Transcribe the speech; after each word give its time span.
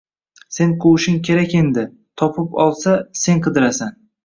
Sen 0.55 0.71
quvishing 0.85 1.19
kerak 1.27 1.53
endi, 1.59 1.85
topib 2.23 2.59
olsa 2.65 2.97
sen 3.27 3.47
qidirasan. 3.49 3.97